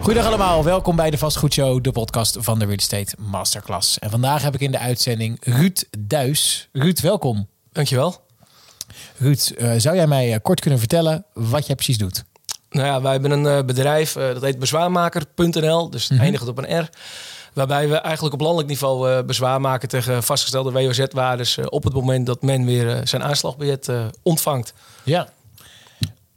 [0.00, 3.98] Goedendag allemaal, welkom bij de Vastgoedshow, de podcast van de Real Estate Masterclass.
[3.98, 6.68] En vandaag heb ik in de uitzending Ruud Duis.
[6.72, 7.48] Ruud, welkom.
[7.72, 8.20] Dankjewel.
[9.16, 12.24] Ruud, uh, zou jij mij uh, kort kunnen vertellen wat jij precies doet?
[12.70, 16.24] Nou ja, wij hebben een uh, bedrijf, dat heet bezwaarmaker.nl, dus het mm -hmm.
[16.24, 16.88] eindigt op een R.
[17.52, 22.42] Waarbij we eigenlijk op landelijk niveau bezwaar maken tegen vastgestelde WOZ-waardes op het moment dat
[22.42, 23.88] men weer zijn aanslagbiljet
[24.22, 24.72] ontvangt.
[25.02, 25.28] Ja,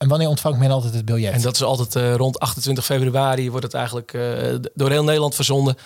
[0.03, 1.33] en wanneer ontvangt men altijd het biljet?
[1.33, 5.35] En dat is altijd uh, rond 28 februari wordt het eigenlijk uh, door heel Nederland
[5.35, 5.77] verzonden.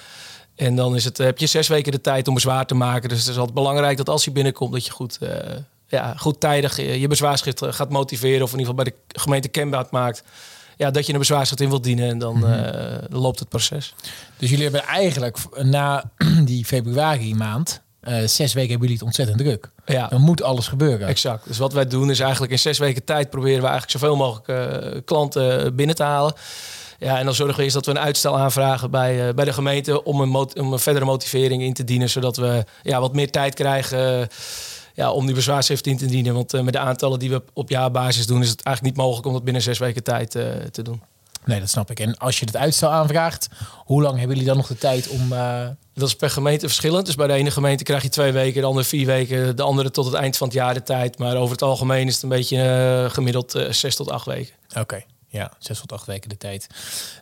[0.55, 3.09] En dan is het, heb je zes weken de tijd om bezwaar te maken.
[3.09, 5.30] Dus het is altijd belangrijk dat als hij binnenkomt, dat je goed, uh,
[5.88, 8.44] ja, goed tijdig je bezwaarschrift gaat motiveren.
[8.44, 10.23] Of in ieder geval bij de gemeente kenbaar maakt.
[10.77, 12.09] Ja, dat je een bezwaarschrift in wilt dienen.
[12.09, 12.72] En dan, mm -hmm.
[13.09, 13.94] dan loopt het proces.
[14.38, 16.11] Dus jullie hebben eigenlijk na
[16.45, 19.70] die februari maand uh, zes weken hebben jullie het ontzettend druk.
[19.85, 20.07] Ja.
[20.07, 21.07] Dan moet alles gebeuren.
[21.07, 21.47] Exact.
[21.47, 24.47] Dus wat wij doen is eigenlijk in zes weken tijd proberen we eigenlijk zoveel mogelijk
[24.47, 26.33] uh, klanten binnen te halen.
[26.99, 29.53] Ja, en dan zorgen we eerst dat we een uitstel aanvragen bij, uh, bij de
[29.53, 33.31] gemeente om een, om een verdere motivering in te dienen, zodat we ja, wat meer
[33.31, 34.27] tijd krijgen
[34.94, 36.33] ja, om die bezwaarschrift in te dienen.
[36.33, 39.33] Want met de aantallen die we op jaarbasis doen, is het eigenlijk niet mogelijk om
[39.33, 40.31] dat binnen zes weken tijd
[40.71, 41.02] te doen.
[41.45, 41.99] Nee, dat snap ik.
[41.99, 45.33] En als je het uitstel aanvraagt, hoe lang hebben jullie dan nog de tijd om...
[45.98, 47.06] Dat is per gemeente verschillend.
[47.06, 49.92] Dus bij de ene gemeente krijg je twee weken, de andere vier weken, de andere
[49.92, 51.17] tot het eind van het jaar de tijd.
[51.17, 52.58] Maar over het algemeen is het een beetje
[53.04, 54.54] uh, gemiddeld uh, zes tot acht weken.
[54.70, 54.80] Oké.
[54.80, 55.06] Okay.
[55.30, 56.67] Ja, zes tot acht weken de tijd.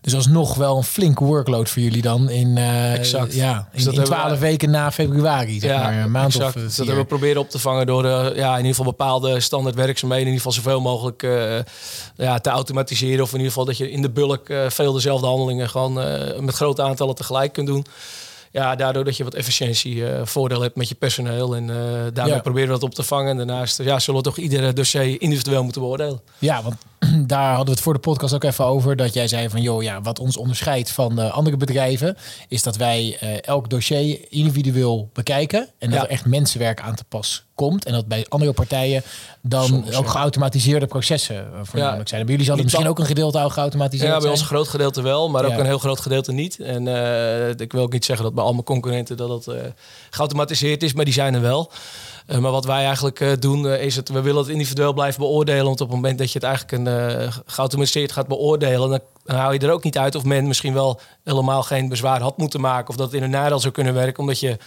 [0.02, 3.34] Dus alsnog wel een flink workload voor jullie dan in, uh, exact.
[3.34, 5.98] Ja, in, dus in twaalf weken na februari, zeg ja, maar.
[5.98, 6.56] Een maand exact.
[6.56, 8.86] of dus dat hebben we proberen op te vangen door uh, ja, in ieder geval
[8.86, 11.60] bepaalde standaard werkzaamheden in ieder geval zoveel mogelijk uh,
[12.16, 13.24] ja, te automatiseren.
[13.24, 15.94] Of in ieder geval dat je in de bulk veel dezelfde handelingen gewoon
[16.46, 17.86] met grote aantallen tegelijk kunt doen
[18.56, 21.56] ja, daardoor dat je wat efficiëntie uh, voordeel hebt met je personeel.
[21.56, 21.76] En uh,
[22.14, 22.42] daarmee ja.
[22.42, 23.30] proberen we dat op te vangen.
[23.30, 26.22] En daarnaast ja, zullen we toch iedere dossier individueel moeten beoordelen.
[26.40, 26.76] Ja, want
[27.28, 28.96] daar hadden we het voor de podcast ook even over.
[28.96, 32.18] Dat jij zei van, joh, ja, wat ons onderscheidt van uh, andere bedrijven...
[32.48, 35.70] is dat wij elk dossier individueel bekijken.
[35.80, 36.06] En dat ja.
[36.06, 37.86] er echt mensenwerk aan te pas komt.
[37.86, 39.04] En dat bij andere partijen
[39.42, 42.22] dan Soms, ook geautomatiseerde processen voornamelijk zijn.
[42.22, 44.52] Bij jullie zal het misschien ook een gedeelte al geautomatiseerd Ja, bij ons zijn?
[44.52, 46.60] een groot gedeelte wel, maar ook een heel groot gedeelte niet.
[46.60, 46.88] En
[47.58, 49.56] ik wil ook niet zeggen dat bij al mijn concurrenten dat uh,
[50.10, 51.72] geautomatiseerd is, maar die zijn er wel.
[52.40, 55.66] Maar wat wij eigenlijk doen, is het, we willen het individueel blijven beoordelen.
[55.66, 56.88] Want op het moment dat je het eigenlijk een,
[57.46, 61.64] geautomatiseerd gaat beoordelen, dan haal je er ook niet uit of men misschien wel helemaal
[61.64, 62.90] geen bezwaar had moeten maken.
[62.90, 64.58] Of dat het in een nadeel zou kunnen werken, omdat je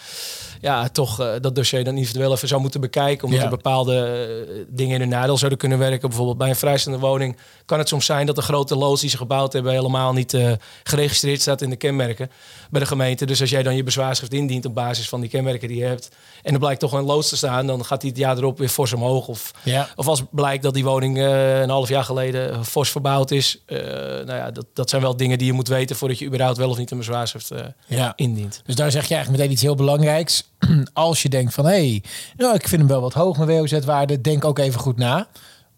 [0.60, 3.24] ja, toch uh, dat dossier dan individueel even zou moeten bekijken.
[3.24, 3.44] Omdat ja.
[3.44, 6.08] er bepaalde uh, dingen in een nadeel zouden kunnen werken.
[6.08, 9.16] Bijvoorbeeld bij een vrijstaande woning kan het soms zijn dat de grote loods die ze
[9.16, 10.52] gebouwd hebben helemaal niet uh,
[10.82, 12.30] geregistreerd staat in de kenmerken
[12.70, 13.26] bij de gemeente.
[13.26, 16.10] Dus als jij dan je bezwaarschrift indient op basis van die kenmerken die je hebt
[16.42, 18.69] en er blijkt toch een loods te staan, dan gaat die het jaar erop weer
[18.69, 19.28] fors omhoog.
[19.28, 19.88] Of, ja.
[19.96, 23.62] of als blijkt dat die woning een half jaar geleden fors verbouwd is.
[23.66, 26.70] nou ja, dat, dat zijn wel dingen die je moet weten voordat je überhaupt wel
[26.70, 27.53] of niet een bezwaarschrift
[27.86, 28.12] ja.
[28.16, 28.62] indient.
[28.64, 30.50] Dus daar zeg je eigenlijk meteen iets heel belangrijks
[30.92, 32.03] als je denkt van hé, hey,
[32.36, 35.28] nou, ik vind hem wel wat hoog, mijn WOZ-waarde, denk ook even goed na.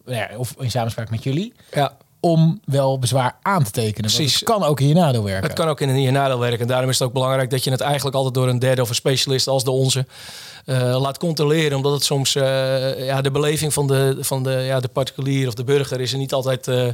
[0.06, 1.52] Ja, of in samenspraak met jullie.
[1.72, 1.96] Ja.
[2.20, 4.10] Om wel bezwaar aan te tekenen.
[4.10, 5.44] Het kan ook in je nadeel werken.
[5.48, 6.60] Het kan ook in je nadeel werken.
[6.60, 8.88] En daarom is het ook belangrijk dat je het eigenlijk altijd door een derde of
[8.88, 10.06] een specialist als de onze
[10.66, 11.76] uh, laat controleren.
[11.76, 15.54] Omdat het soms uh, ja, de beleving van de, van de, ja, de particulier of
[15.54, 16.88] de burger is er niet altijd uh,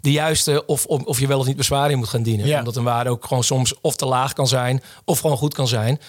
[0.00, 0.66] de juiste.
[0.66, 2.46] Of, of, of je wel of niet bezwaar in moet gaan dienen.
[2.46, 2.58] Ja.
[2.58, 5.68] Omdat een waarde ook gewoon soms of te laag kan zijn of gewoon goed kan
[5.68, 6.00] zijn.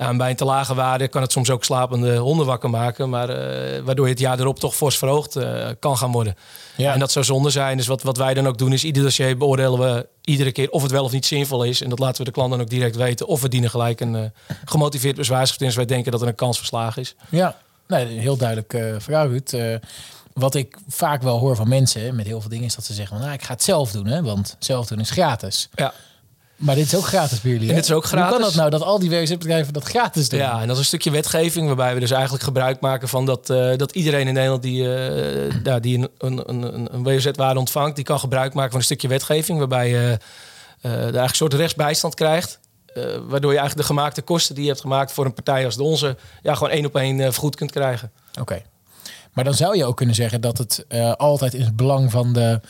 [0.00, 3.08] En bij een te lage waarde kan het soms ook slapende honden wakker maken.
[3.08, 6.36] Maar uh, waardoor je het jaar erop toch fors verhoogd uh, kan gaan worden.
[6.76, 6.92] Ja.
[6.92, 7.76] En dat zou zonde zijn.
[7.76, 10.82] Dus wat, wat wij dan ook doen is ieder dossier beoordelen we iedere keer of
[10.82, 11.82] het wel of niet zinvol is.
[11.82, 13.26] En dat laten we de klant dan ook direct weten.
[13.26, 14.22] Of we dienen gelijk een uh,
[14.64, 17.14] gemotiveerd bezwaarschrift in als wij denken dat er een kans verslagen is.
[17.28, 17.56] Ja,
[17.86, 19.80] nee, heel duidelijk uh, verhaal Ruud.
[20.32, 23.20] wat ik vaak wel hoor van mensen met heel veel dingen is dat ze zeggen:
[23.20, 25.68] nou, ik ga het zelf doen, hè, want zelf doen is gratis.
[25.74, 25.92] Ja.
[26.60, 27.68] Maar dit is ook gratis bij jullie.
[27.68, 28.28] En dit is ook gratis.
[28.28, 30.40] Hoe kan dat nou dat al die WZ-bedrijven dat gratis doen?
[30.40, 33.50] Ja, en dat is een stukje wetgeving waarbij we dus eigenlijk gebruik maken van dat,
[33.50, 37.96] uh, dat iedereen in Nederland die, uh, ja, die een, een, een, een WZ-waarde ontvangt,
[37.96, 40.18] die kan gebruik maken van een stukje wetgeving waarbij je uh,
[40.82, 42.58] daar eigenlijk een soort rechtsbijstand krijgt.
[43.28, 45.82] waardoor je eigenlijk de gemaakte kosten die je hebt gemaakt voor een partij als de
[45.82, 48.10] onze, ja, gewoon één op één vergoed kunt krijgen.
[48.30, 48.40] Oké.
[48.40, 48.64] Okay.
[49.32, 52.32] Maar dan zou je ook kunnen zeggen dat het uh, altijd in het belang van
[52.32, 52.60] de,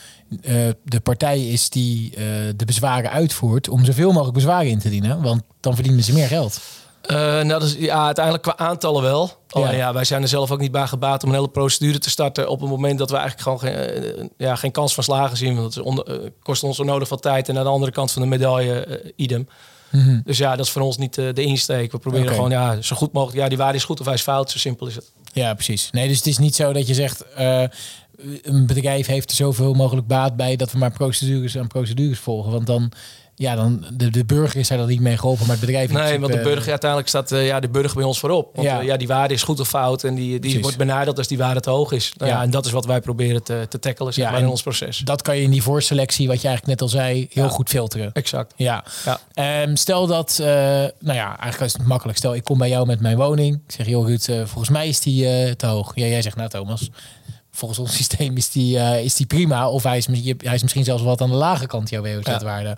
[0.43, 2.17] uh, de partij is die uh,
[2.57, 5.23] de bezwaren uitvoert om zoveel mogelijk bezwaren in te dienen.
[5.23, 6.61] Want dan verdienen ze meer geld.
[7.09, 9.31] nou, dat is, ja, uiteindelijk qua aantallen wel.
[9.51, 9.77] Alleen, ja.
[9.77, 12.49] ja, wij zijn er zelf ook niet bij gebaat om een hele procedure te starten
[12.49, 15.57] op het moment dat we eigenlijk gewoon geen, ja, geen kans van slagen zien.
[15.57, 19.13] Want het kost ons onnodig veel tijd en aan de andere kant van de medaille
[19.17, 19.49] idem.
[19.91, 20.03] Mhm.
[20.03, 20.23] Mm -hmm.
[20.25, 21.93] Dus ja, dat is voor ons niet de insteek.
[21.93, 22.37] We proberen okay.
[22.37, 23.39] gewoon ja, zo goed mogelijk.
[23.39, 24.51] Ja, die waarde is goed of hij is fout.
[24.51, 25.13] Zo simpel is het.
[25.33, 25.89] Ja, precies.
[25.91, 27.25] Nee, dus het is niet zo dat je zegt.
[27.39, 27.65] Uh,
[28.43, 32.53] een bedrijf heeft er zoveel mogelijk baat bij dat we maar procedures en procedures volgen.
[32.53, 32.93] Want dan
[33.41, 35.93] ja, dan de, de burger is daar dan niet mee geholpen, maar het bedrijf...
[35.93, 38.51] Nee, want de burger uiteindelijk staat uh, ja, de burger bij ons voorop.
[38.55, 38.81] Want ja.
[38.81, 41.39] Uh, ja, die waarde is goed of fout en die, die wordt benadeeld als die
[41.39, 42.13] waarde te hoog is.
[42.17, 42.43] Nou ja.
[42.43, 44.99] en dat is wat wij proberen te, te tackelen zeg maar, in ons proces.
[44.99, 48.13] Dat kan je in die voorselectie, wat je eigenlijk net al zei, heel goed filteren.
[48.13, 48.53] Exact.
[48.57, 48.85] Ja.
[49.35, 49.63] ja.
[49.63, 52.19] Um, stel dat, uh, nou ja, eigenlijk is het makkelijk.
[52.19, 53.61] Stel, ik kom bij jou met mijn woning.
[53.67, 55.93] Ik zeg, joh Ruud, volgens mij is die te hoog.
[55.95, 56.91] Ja, jij zegt, nou Thomas,
[57.51, 59.71] volgens ons systeem is die, is die prima.
[59.71, 62.77] Of hij is, hij is misschien zelfs wat aan de lage kant, jouw WOZ-waarde.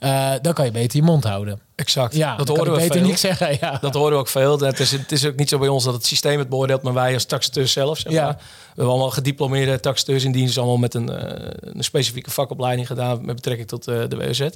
[0.00, 1.60] Uh, dan kan je beter je mond houden.
[1.74, 2.14] Exact.
[2.14, 3.06] Ja, dat horen we beter veel.
[3.06, 3.56] niet zeggen.
[3.60, 3.78] Ja.
[3.80, 4.58] Dat horen we ook veel.
[4.58, 6.92] Het is, het is ook niet zo bij ons dat het systeem het beoordeelt, maar
[6.92, 7.98] wij als taxateur zelf.
[7.98, 8.28] Zeg ja.
[8.28, 13.24] We hebben allemaal gediplomeerde taxateurs in dienst, allemaal met een, uh, een specifieke vakopleiding gedaan
[13.24, 14.48] met betrekking tot de WOZ.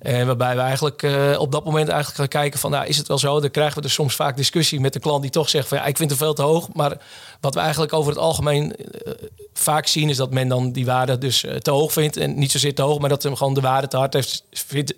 [0.00, 3.08] En waarbij we eigenlijk uh, op dat moment eigenlijk gaan kijken van, nou, is het
[3.08, 3.40] wel zo?
[3.40, 5.84] Dan krijgen we dus soms vaak discussie met de klant die toch zegt van, ja,
[5.84, 6.68] ik vind het veel te hoog.
[6.72, 6.96] Maar
[7.40, 9.12] wat we eigenlijk over het algemeen uh,
[9.52, 12.16] vaak zien, is dat men dan die waarde dus uh, te hoog vindt.
[12.16, 14.94] En niet zozeer te hoog, maar dat hem gewoon de waarde te hard heeft, vindt,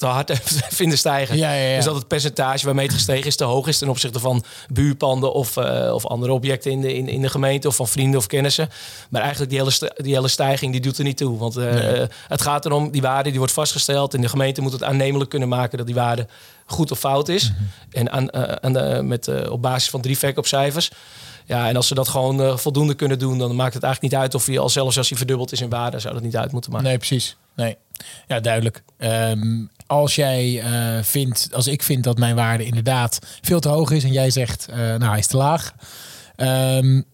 [0.00, 0.32] te hard
[0.80, 1.36] vinden stijgen.
[1.36, 1.76] Ja, ja, ja.
[1.76, 5.32] Dus dat het percentage waarmee het gestegen is te hoog is ten opzichte van buurpanden
[5.32, 8.26] of, uh, of andere objecten in de, in, in de gemeente of van vrienden of
[8.26, 8.68] kennissen.
[9.10, 11.38] Maar eigenlijk die hele, die hele stijging die doet er niet toe.
[11.38, 12.06] Want uh, nee.
[12.28, 15.48] het gaat erom, die waarde die wordt vastgesteld en de gemeente moet het aannemelijk kunnen
[15.48, 16.26] maken dat die waarde
[16.66, 17.50] goed of fout is.
[17.50, 17.68] Mm -hmm.
[17.90, 20.90] En aan, uh, aan de, met, op basis van drie verkoopcijfers.
[21.46, 24.34] Ja, en als ze dat gewoon voldoende kunnen doen, dan maakt het eigenlijk niet uit
[24.34, 26.70] of hij al zelfs als hij verdubbeld is in waarde, zou dat niet uit moeten
[26.70, 26.86] maken.
[26.86, 27.36] Nee, precies.
[27.54, 27.76] Nee.
[28.26, 28.82] Ja, duidelijk.
[28.98, 33.90] Um, als jij uh, vindt, als ik vind dat mijn waarde inderdaad veel te hoog
[33.90, 35.74] is en jij zegt, uh, nou hij is te laag,
[36.36, 37.04] um,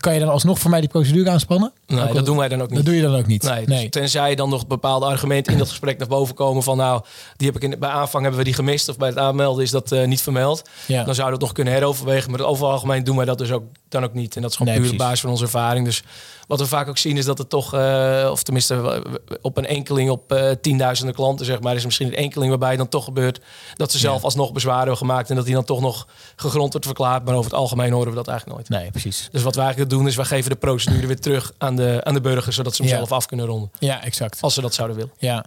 [0.00, 1.72] kan je dan alsnog voor mij die procedure aanspannen?
[1.92, 2.76] Nee, ook dat doen wij dan ook niet.
[2.76, 3.42] Dat doe je dan ook niet.
[3.42, 3.80] Nee, nee.
[3.80, 7.02] Dus tenzij dan nog bepaalde argumenten in dat gesprek naar boven komen van nou,
[7.36, 9.70] die heb ik in, bij aanvang hebben we die gemist of bij het aanmelden is
[9.70, 10.62] dat uh, niet vermeld.
[10.86, 11.04] Ja.
[11.04, 13.64] Dan zou dat nog kunnen heroverwegen, maar over het algemeen doen wij dat dus ook
[13.88, 14.36] dan ook niet.
[14.36, 15.84] En dat is gewoon nee, puur op basis van onze ervaring.
[15.84, 16.02] Dus
[16.46, 19.02] wat we vaak ook zien is dat het toch, uh, of tenminste
[19.40, 22.88] op een enkeling op uh, tienduizenden klanten, zeg maar, is misschien een enkeling waarbij dan
[22.88, 23.40] toch gebeurt
[23.74, 24.24] dat ze zelf ja.
[24.24, 26.06] alsnog bezwaar hebben gemaakt en dat die dan toch nog
[26.36, 27.24] gegrond wordt verklaard.
[27.24, 28.82] Maar over het algemeen horen we dat eigenlijk nooit.
[28.82, 29.28] Nee, precies.
[29.32, 32.14] Dus wat wij eigenlijk doen is, wij geven de procedure weer terug aan de, aan
[32.14, 32.96] de burgers, zodat ze hem ja.
[32.96, 33.70] zelf af kunnen ronden.
[33.78, 34.38] Ja, exact.
[34.40, 35.12] Als ze dat zouden willen.
[35.18, 35.44] Ja.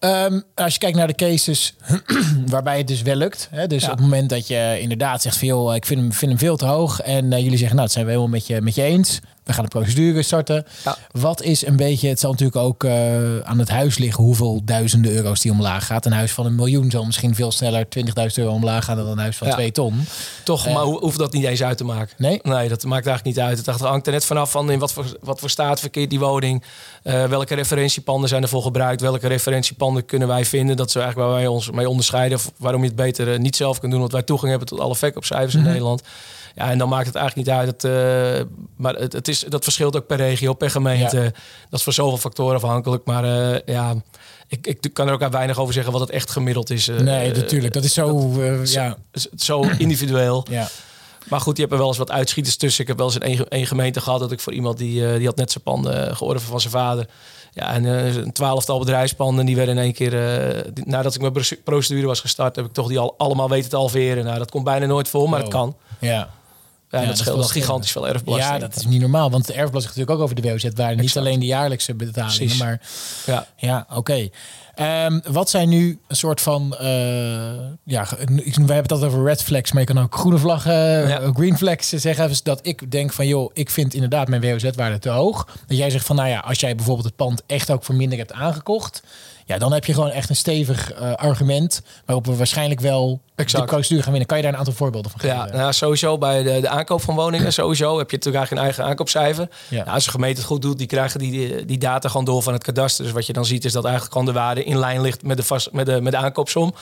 [0.00, 1.74] Um, als je kijkt naar de cases
[2.46, 3.48] waarbij het dus wel lukt.
[3.50, 3.90] Hè, dus ja.
[3.90, 6.66] op het moment dat je inderdaad zegt veel, ik vind hem, vind hem veel te
[6.66, 7.00] hoog.
[7.00, 9.20] En uh, jullie zeggen, nou, dat zijn we helemaal met je, met je eens.
[9.46, 10.66] We gaan de procedure starten.
[10.84, 10.96] Ja.
[11.10, 15.12] Wat is een beetje, het zal natuurlijk ook uh, aan het huis liggen hoeveel duizenden
[15.12, 16.06] euro's die omlaag gaat.
[16.06, 18.04] Een huis van een miljoen zal misschien veel sneller 20.000
[18.34, 19.54] euro omlaag gaan dan een huis van ja.
[19.54, 20.06] twee ton.
[20.44, 22.14] Toch, uh, maar ho hoeft dat niet eens uit te maken.
[22.18, 22.40] Nee?
[22.42, 23.66] Nee, dat maakt eigenlijk niet uit.
[23.66, 26.64] Het hangt er net vanaf van in wat voor, wat voor staat verkeert die woning.
[27.04, 29.00] Uh, welke referentiepanden zijn ervoor gebruikt?
[29.00, 30.76] Welke referentiepanden kunnen wij vinden?
[30.76, 32.38] Dat is eigenlijk waar wij ons mee onderscheiden.
[32.56, 34.00] Waarom je het beter niet zelf kunt doen.
[34.00, 35.68] Want wij toegang hebben tot alle verkoopcijfers mm -hmm.
[35.68, 36.02] in Nederland.
[36.56, 37.68] Ja, en dan maakt het eigenlijk niet uit.
[37.68, 41.16] Het, uh, maar het, het, is, dat verschilt ook per regio, per gemeente.
[41.16, 41.30] Ja.
[41.70, 43.04] Dat is voor zoveel factoren afhankelijk.
[43.04, 43.94] Maar uh, ja,
[44.48, 46.88] ik, ik kan er ook weinig over zeggen wat het echt gemiddeld is.
[46.88, 47.74] Uh, nee, natuurlijk.
[47.74, 48.96] Dat is zo, dat, ja.
[49.12, 50.46] zo, zo individueel.
[50.50, 50.68] ja.
[51.28, 52.82] Maar goed, je hebt er wel eens wat uitschieters tussen.
[52.82, 55.36] Ik heb wel eens in één, gemeente gehad dat ik voor iemand die, die had
[55.36, 57.06] net zijn panden georven van zijn vader.
[57.52, 61.32] Ja, en een twaalftal bedrijfspanden die werden in één keer, uh, die, nadat ik mijn
[61.64, 64.24] procedure was gestart, heb ik toch die al allemaal weten te alveren.
[64.24, 65.44] Nou, dat komt bijna nooit voor, maar oh.
[65.44, 65.76] het kan.
[65.98, 66.30] Ja.
[66.90, 68.54] Ja, ja dat scheelt wel gigantisch veel erfbelasting.
[68.54, 69.30] Ja, dat is niet normaal.
[69.30, 71.02] Want de erfbelasting natuurlijk ook over de WOZ-waarde.
[71.02, 72.58] Niet alleen de jaarlijkse betalingen, Precies.
[72.58, 72.80] maar...
[73.26, 73.98] Ja, ja oké.
[73.98, 74.32] Okay.
[74.80, 76.76] Um, wat zijn nu een soort van...
[76.80, 76.88] Uh,
[77.84, 81.30] ja, we hebben het altijd over red flags, maar je kan ook groene vlaggen, ja.
[81.34, 82.28] green flags zeggen.
[82.28, 85.46] Dus dat ik denk van, joh, ik vind inderdaad mijn WOZ-waarde te hoog.
[85.66, 88.18] Dat jij zegt van, nou ja, als jij bijvoorbeeld het pand echt ook voor minder
[88.18, 89.02] hebt aangekocht...
[89.48, 93.64] Ja, dan heb je gewoon echt een stevig uh, argument waarop we waarschijnlijk wel exact.
[93.64, 94.28] de procedure gaan winnen.
[94.28, 95.36] Kan je daar een aantal voorbeelden van geven?
[95.36, 98.58] Ja, nou, sowieso bij de, de aankoop van woningen, sowieso heb je natuurlijk eigenlijk een
[98.58, 99.48] eigen aankoopcijfer.
[99.68, 99.76] Ja.
[99.76, 102.52] Nou, als de gemeente het goed doet, die krijgen die, die data gewoon door van
[102.52, 103.04] het kadaster.
[103.04, 105.36] Dus wat je dan ziet is dat eigenlijk gewoon de waarde in lijn ligt met
[105.36, 106.74] de, vast, met de, met de aankoopsom.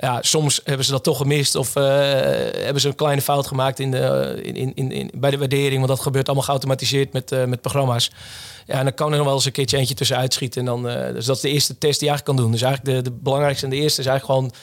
[0.00, 3.78] Ja, soms hebben ze dat toch gemist of uh, hebben ze een kleine fout gemaakt
[3.78, 5.76] in de, in, in, in, bij de waardering.
[5.76, 8.10] Want dat gebeurt allemaal geautomatiseerd met, uh, met programma's.
[8.66, 10.60] Ja, en dan kan er nog wel eens een keertje eentje tussen uitschieten.
[10.60, 12.52] En dan, uh, dus dat is de eerste test die je eigenlijk kan doen.
[12.52, 14.60] Dus eigenlijk de, de belangrijkste en de eerste is eigenlijk gewoon...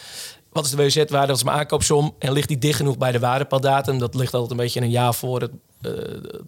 [0.51, 1.27] Wat is de WZ-waarde?
[1.27, 2.15] Dat is mijn aankoopsom.
[2.19, 3.99] En ligt die dicht genoeg bij de waardepaaldatum?
[3.99, 5.51] Dat ligt altijd een beetje een jaar voor het,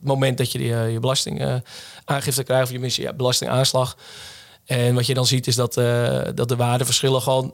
[0.01, 2.75] moment dat je die, je belastingaangifte krijgt.
[2.75, 3.97] Of je ja, belastingaanslag.
[4.69, 5.73] En wat je dan ziet is dat,
[6.35, 7.53] dat de waardeverschillen gewoon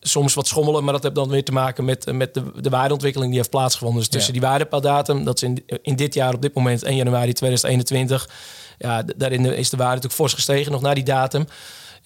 [0.00, 3.30] soms wat schommelen, maar dat heeft dan weer te maken met, met de, de waardeontwikkeling
[3.30, 3.98] die heeft plaatsgevonden.
[4.00, 4.40] Dus tussen ja.
[4.40, 8.28] die waardepaaldatum, dat is in, in dit jaar op dit moment 1 januari 2021
[8.78, 11.46] ja, daarin is de waarde natuurlijk fors gestegen nog na die datum.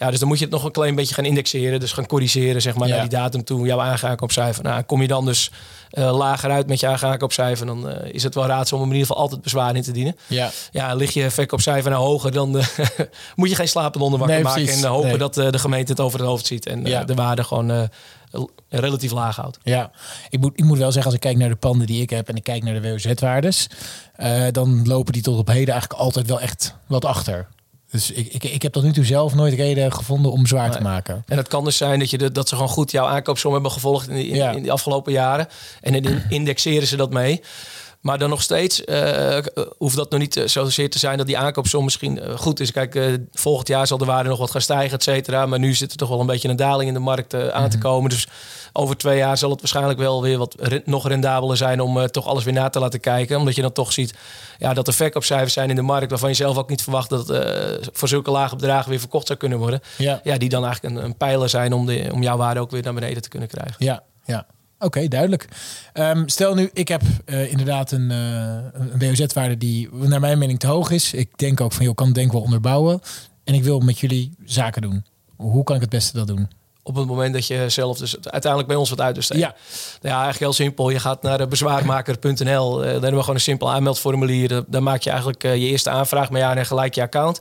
[0.00, 1.80] Ja, dus dan moet je het nog een klein beetje gaan indexeren.
[1.80, 2.94] Dus gaan corrigeren, zeg maar, Ja.
[2.96, 3.66] naar die datum toe.
[3.66, 4.62] Jouw aangaankoopcijfer.
[4.64, 5.50] Nou, kom je dan dus
[5.90, 7.66] eh, lager uit met je aangaankoopcijfer...
[7.66, 10.16] dan eh, is het wel raadzaam om in ieder geval altijd bezwaar in te dienen.
[10.26, 12.66] Ja, Ja, lig je verkoopcijfer nou hoger, dan eh,
[13.36, 14.68] moet je geen slapende onder wakker Nee, maken.
[14.68, 15.18] En hopen Nee.
[15.18, 16.66] dat de gemeente het over het hoofd ziet.
[16.66, 17.04] En Ja.
[17.04, 17.88] de waarde gewoon
[18.68, 19.58] relatief laag houdt.
[19.62, 19.90] ja.
[20.28, 22.28] Ik, moet, ik moet wel zeggen, als ik kijk naar de panden die ik heb
[22.28, 23.66] en ik kijk naar de WOZ-waardes,
[24.50, 27.46] dan lopen die tot op heden eigenlijk altijd wel echt wat achter.
[27.90, 30.80] Dus ik, ik, ik heb tot nu toe zelf nooit reden gevonden om zwaar te
[30.82, 31.22] maken.
[31.26, 33.70] En het kan dus zijn dat, je de, dat ze gewoon goed jouw aankoopsom hebben
[33.70, 34.50] gevolgd in, in, Ja.
[34.50, 35.46] in die afgelopen jaren.
[35.80, 37.40] En dan indexeren ze dat mee.
[38.00, 39.44] Maar dan nog steeds eh, eh,
[39.78, 42.72] hoeft dat nog niet eh, zozeer te zijn dat die aankoopsom misschien goed is.
[42.72, 45.46] Kijk, volgend jaar zal de waarde nog wat gaan stijgen, et cetera.
[45.46, 47.76] Maar nu zit er toch wel een beetje een daling in de markt aan te
[47.76, 47.86] Mhm.
[47.86, 48.10] komen.
[48.10, 48.26] Dus
[48.72, 52.26] over twee jaar zal het waarschijnlijk wel weer wat re- nog rendabeler zijn om toch
[52.26, 53.36] alles weer na te laten kijken.
[53.38, 54.14] Omdat je dan toch ziet
[54.58, 57.26] ja, dat er verkoopcijfers zijn in de markt waarvan je zelf ook niet verwacht dat
[57.92, 59.80] voor zulke lage bedragen weer verkocht zou kunnen worden.
[59.98, 62.70] Ja, Ja, die dan eigenlijk een, een pijler zijn om, de, om jouw waarde ook
[62.70, 63.74] weer naar beneden te kunnen krijgen.
[63.78, 64.46] ja, ja.
[64.82, 65.48] Oké, duidelijk.
[65.92, 70.58] Ehm, stel nu, ik heb eh, inderdaad een, eh, een WOZ-waarde die naar mijn mening
[70.58, 71.12] te hoog is.
[71.12, 73.00] Ik denk ook van, joh, ik kan het denk wel onderbouwen.
[73.44, 75.04] En ik wil met jullie zaken doen.
[75.36, 76.48] Hoe kan ik het beste dat doen?
[76.82, 79.26] Op het moment dat je zelf dus uiteindelijk bij ons wat uit.
[79.28, 79.36] Ja.
[80.00, 80.90] Ja, eigenlijk heel simpel.
[80.90, 82.78] Je gaat naar eh, bezwaarmaker.nl.
[82.78, 84.64] Eh, daar hebben we gewoon een simpel aanmeldformulier.
[84.66, 87.40] Daar- maak je eigenlijk je eerste aanvraag mee aan en gelijk je account.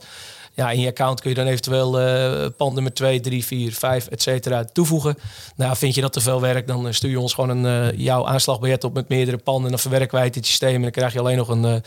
[0.54, 4.06] Ja, in je account kun je dan eventueel eh pand nummer 2, 3, 4, 5,
[4.06, 5.16] et cetera toevoegen.
[5.56, 7.98] Nou, vind je dat te veel werk, dan eh, stuur je ons gewoon een, eh,
[7.98, 9.64] jouw aanslagbiljet op met meerdere panden.
[9.64, 10.74] En dan verwerken wij het het systeem.
[10.74, 11.82] En dan krijg je alleen nog een,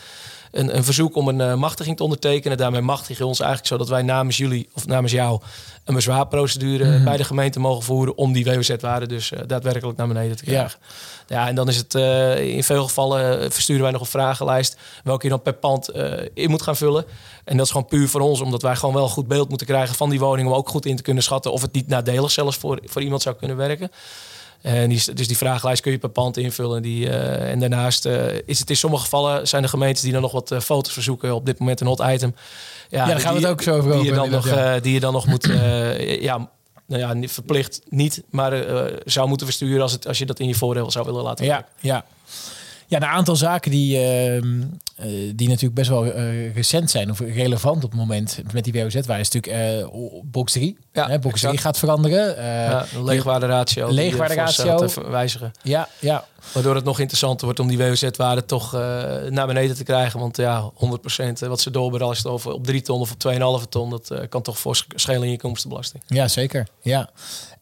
[0.54, 2.56] een, een verzoek om een eh, machtiging te ondertekenen.
[2.56, 5.40] Daarmee machtig je ons eigenlijk zodat wij namens jullie of namens jou
[5.84, 10.36] een bezwaarprocedure bij de gemeente mogen voeren om die WOZ-waarde dus eh, daadwerkelijk naar beneden
[10.36, 10.78] te krijgen.
[11.26, 11.48] Ja.
[11.48, 15.30] en dan is het eh, in veel gevallen versturen wij nog een vragenlijst welke je
[15.30, 15.90] dan per pand
[16.34, 17.04] in moet gaan vullen.
[17.44, 19.66] En dat is gewoon puur voor ons, omdat wij gewoon wel een goed beeld moeten
[19.66, 22.30] krijgen van die woning om ook goed in te kunnen schatten of het niet nadelig
[22.30, 23.90] zelfs voor, voor iemand zou kunnen werken.
[24.64, 26.82] En die, dus die vragenlijst kun je per pand invullen.
[26.82, 30.22] Die, eh, en daarnaast eh, is het in sommige gevallen zijn er gemeentes die dan
[30.22, 31.34] nog wat eh, foto's verzoeken.
[31.34, 32.34] Op dit moment een hot item.
[32.88, 35.12] Ja, daar gaan we het ook zo over die je dan nog, die je dan
[35.12, 35.44] nog moet,
[36.20, 36.48] ja,
[36.86, 38.64] nou ja, niet verplicht niet, maar
[39.04, 41.66] zou moeten versturen als, het, als je dat in je voordeel zou willen laten Ja,
[41.80, 42.04] ja.
[42.86, 44.62] Ja, een aantal zaken die, ehm,
[44.96, 48.72] eh, die natuurlijk best wel eh, recent zijn of relevant op het moment met die
[48.72, 49.86] WOZ-waarde is natuurlijk eh,
[50.24, 50.76] box 3.
[50.92, 51.60] Ja, Hè, box 3 exact.
[51.60, 52.44] gaat veranderen.
[52.44, 53.90] Ja, leegwaarderatio.
[53.90, 54.88] Leegwaarderatio.
[55.10, 55.52] wijzigen.
[55.62, 58.72] ja, ja, Waardoor het nog interessanter wordt om die WOZ-waarde toch
[59.30, 60.20] naar beneden te krijgen.
[60.20, 63.18] Want ja, 100% wat ze doorbelasten over op 3 ton of op
[63.62, 66.02] 2,5 ton, dat kan toch voor schelen in je inkomstenbelasting.
[66.06, 66.66] ja, zeker.
[66.82, 67.10] Ja.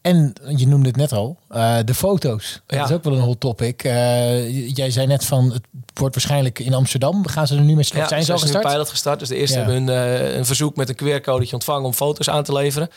[0.03, 2.61] En je noemde het net al, eh, de foto's.
[2.65, 2.85] Dat Ja.
[2.85, 3.83] is ook wel een hot topic.
[3.83, 7.27] Eh, jij zei net van, het wordt waarschijnlijk in Amsterdam.
[7.27, 8.09] Gaan ze er nu mee starten?
[8.09, 8.67] zijn ze al gestart?
[8.67, 9.19] pilot gestart.
[9.19, 9.63] Dus de eerste Ja.
[9.65, 12.89] hebben een, eh, een verzoek met een QR-codetje ontvangen om foto's aan te leveren.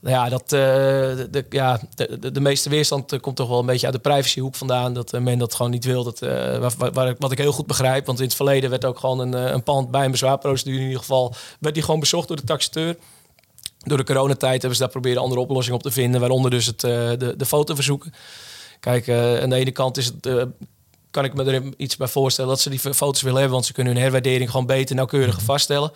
[0.00, 3.66] Nou Ja, dat, de, de- ja de, de, de meeste weerstand komt toch wel een
[3.66, 4.92] beetje uit de privacyhoek vandaan.
[4.92, 6.04] Dat men dat gewoon niet wil.
[6.04, 8.06] Dat, waar, waar, waar ik- wat ik heel goed begrijp.
[8.06, 10.98] Want in het verleden werd ook gewoon een, een pand bij een bezwaarprocedure in ieder
[11.00, 11.34] geval...
[11.60, 12.96] werd die gewoon bezocht door de taxateur.
[13.78, 16.20] Door de coronatijd hebben ze daar proberen andere oplossingen op te vinden.
[16.20, 18.12] Waaronder dus het, eh, de, de fotoverzoeken.
[18.80, 20.26] Kijk, eh, aan de ene kant is het...
[20.26, 20.42] eh,
[21.10, 23.72] kan ik me er iets bij voorstellen dat ze die foto's willen hebben, want ze
[23.72, 25.92] kunnen hun herwaardering gewoon beter nauwkeuriger vaststellen.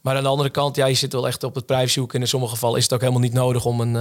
[0.00, 2.14] Maar aan de andere kant, ja, je zit wel echt op het privacyhoek.
[2.14, 3.96] En in sommige gevallen is het ook helemaal niet nodig om, een,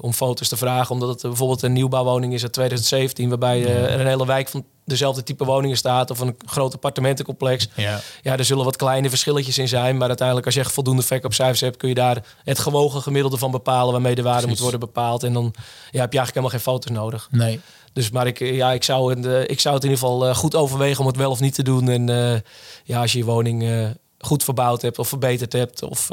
[0.00, 0.90] om foto's te vragen.
[0.94, 4.64] Omdat het bijvoorbeeld een nieuwbouwwoning is uit 2017, waarbij eh, er een hele wijk van
[4.84, 6.10] dezelfde type woningen staat.
[6.10, 7.68] Of een groot appartementencomplex.
[7.74, 8.00] Ja.
[8.22, 9.96] Ja, er zullen wat kleine verschilletjes in zijn.
[9.96, 13.50] Maar uiteindelijk, als je echt voldoende verkoopcijfers hebt, kun je daar het gewogen gemiddelde van
[13.50, 14.60] bepalen waarmee de waarde Precies.
[14.60, 15.22] moet worden bepaald.
[15.22, 15.54] En dan
[15.90, 17.28] ja, heb je eigenlijk helemaal geen foto's nodig.
[17.30, 17.60] Nee.
[17.92, 20.34] Dus maar ik, ja, ik, zou het, eh, ik zou het in ieder geval eh,
[20.34, 21.88] goed overwegen om het wel of niet te doen.
[21.88, 22.40] En eh,
[22.84, 26.08] ja, als je je woning goed verbouwd hebt of verbeterd hebt, of,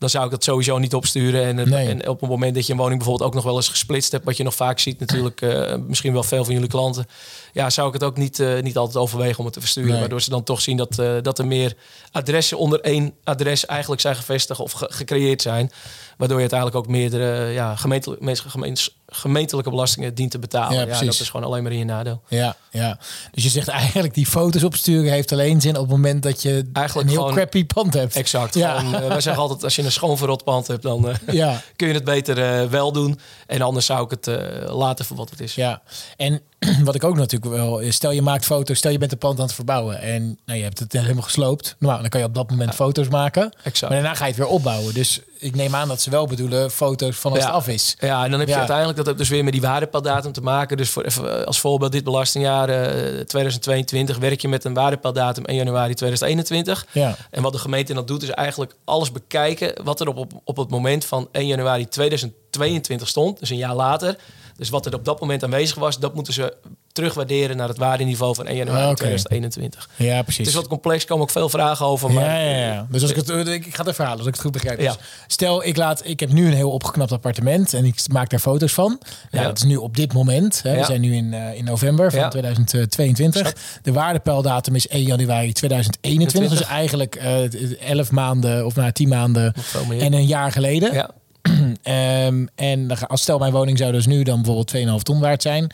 [0.00, 1.44] dan zou ik dat sowieso niet opsturen.
[1.58, 1.88] En, Nee.
[1.88, 4.24] en op het moment dat je een woning bijvoorbeeld ook nog wel eens gesplitst hebt,
[4.24, 7.06] wat je nog vaak ziet natuurlijk, eh, misschien wel veel van jullie klanten,
[7.52, 9.90] ja, zou ik het ook niet, eh, niet altijd overwegen om het te versturen.
[9.90, 10.00] Nee.
[10.00, 11.74] Waardoor ze dan toch zien dat, eh, dat er meer
[12.12, 15.70] adressen onder één adres eigenlijk zijn gevestigd of ge- gecreëerd zijn.
[16.16, 20.88] Waardoor je uiteindelijk ook meerdere ja, gemeens- gemeentelijke belastingen dient te betalen.
[20.88, 22.22] Ja, dat is gewoon alleen maar in je nadeel.
[22.28, 22.98] Ja, ja.
[23.30, 26.68] Dus je zegt eigenlijk die foto's opsturen heeft alleen zin op het moment dat je
[26.72, 28.16] Eigenlijk een heel gewoon- crappy pand hebt.
[28.16, 28.54] Exact.
[28.54, 28.78] Ja.
[28.78, 31.62] Gewoon, eh, wij zeggen altijd, als je een schoon verrot pand hebt, dan eh, Ja,
[31.76, 33.18] kun je het beter eh, wel doen.
[33.46, 34.26] En anders zou ik het
[34.70, 35.54] laten voor wat het is.
[35.54, 35.82] ja.
[36.16, 36.40] En
[36.84, 37.78] wat ik ook natuurlijk wel...
[37.78, 40.00] is, Stel je maakt foto's, stel je bent een pand aan het verbouwen.
[40.00, 41.76] En nou, je hebt het helemaal gesloopt.
[41.78, 43.52] Nou, dan kan je op dat moment foto's maken.
[43.62, 43.92] Exact.
[43.92, 44.94] Maar daarna ga je het weer opbouwen.
[44.94, 47.96] Dus ik neem aan dat ze wel bedoelen foto's van als het af is.
[48.00, 50.76] Ja, en dan heb je uiteindelijk dat ook dus weer met die waardepaaldatum te maken.
[50.76, 55.56] Dus voor, even als voorbeeld dit belastingjaar eh, 2022 werk je met een waardepaaldatum 1
[55.56, 56.86] januari 2021.
[56.92, 57.16] Ja.
[57.30, 60.56] En wat de gemeente dan doet is eigenlijk alles bekijken wat er op, op, op
[60.56, 63.38] het moment van 1 januari 2022 stond.
[63.38, 64.16] Dus een jaar later.
[64.56, 66.56] Dus wat er op dat moment aanwezig was, dat moeten ze
[66.92, 68.96] terugwaarderen naar het waardeniveau van 1 januari Ah, oké.
[68.96, 69.88] 2021.
[69.96, 70.38] Ja, precies.
[70.38, 72.12] Het is wat complex, komen ook veel vragen over.
[72.12, 72.86] Maar ja, ja, ja.
[72.90, 74.80] Dus als ik het, ik ik ga het even halen, als ik het goed begrijp.
[74.80, 74.92] Ja.
[74.92, 78.40] Dus stel, ik, laat, ik heb nu een heel opgeknapt appartement en ik maak daar
[78.40, 79.00] foto's van.
[79.30, 79.42] Ja.
[79.42, 80.62] Dat is nu op dit moment.
[80.62, 80.76] Hè.
[80.76, 82.28] We zijn nu in, eh, in november van Ja.
[82.28, 83.54] 2022.
[83.82, 86.58] De waardepeildatum is 1 januari 2021.
[86.58, 89.54] Dus eigenlijk eh 11 maanden of nou 10 maanden
[89.98, 90.92] en een jaar geleden.
[90.92, 91.10] ja,
[91.82, 94.66] Ehm, en als stel mijn woning zou dus nu dan bijvoorbeeld
[94.98, 95.72] 2,5 ton waard zijn.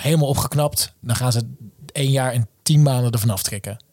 [0.00, 0.92] Helemaal opgeknapt.
[1.00, 1.42] Dan gaan ze
[1.92, 3.84] één jaar en 10 maanden ervan aftrekken.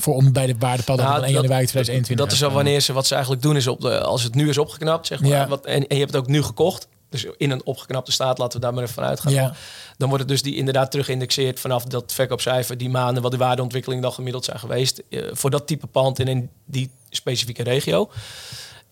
[0.00, 2.80] Voor om bij de waardepeildatum Nou, van 1 dat- januari 2021 Dat is al wanneer
[2.80, 5.30] ze wat ze eigenlijk doen is op de als het nu is opgeknapt zeg maar
[5.30, 5.48] Ja.
[5.48, 8.60] wat, en, en je hebt het ook nu gekocht dus in een opgeknapte staat laten
[8.60, 9.54] we daar maar even vanuit gaan Ja.
[9.96, 14.02] dan wordt het dus die inderdaad teruggeïndexeerd vanaf dat verkoopcijfer die maanden wat de waardeontwikkeling
[14.02, 18.10] dan gemiddeld zijn geweest eh, voor dat type pand in een, die specifieke regio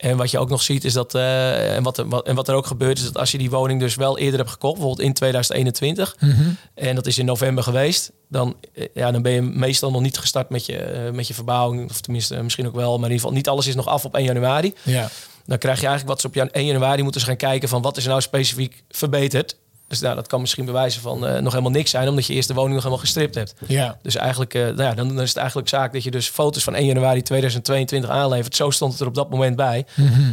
[0.00, 2.48] en wat je ook nog ziet is dat eh, en, wat er, wat, en wat
[2.48, 5.06] er ook gebeurt is dat als je die woning dus wel eerder hebt gekocht bijvoorbeeld
[5.06, 6.48] in 2021 Mhm.
[6.74, 10.18] en dat is in november geweest, dan, eh, ja, dan ben je meestal nog niet
[10.18, 11.90] gestart met je, eh, met je verbouwing.
[11.90, 14.14] Of tenminste, misschien ook wel, maar in ieder geval niet alles is nog af op
[14.14, 14.74] 1 januari.
[14.82, 15.10] Ja.
[15.46, 17.96] Dan krijg je eigenlijk wat ze op jan- 1 januari moeten gaan kijken van wat
[17.96, 19.56] is nou specifiek verbeterd.
[19.90, 22.48] Dus nou, dat kan misschien bewijzen van eh, nog helemaal niks zijn, omdat je eerst
[22.48, 23.54] de woning nog helemaal gestript hebt.
[23.66, 23.96] Ja.
[24.02, 26.62] Dus eigenlijk, eh, nou ja, dan, dan is het eigenlijk zaak dat je dus foto's
[26.64, 28.56] van 1 januari 2022 aanlevert.
[28.56, 29.86] Zo stond het er op dat moment bij.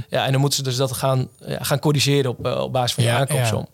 [0.09, 2.93] Ja, en dan moeten ze dus dat gaan, ja, gaan corrigeren op, eh, op basis
[2.93, 3.67] van je Ja, aankoopsom.